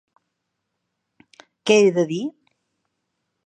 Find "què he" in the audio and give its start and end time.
1.71-1.95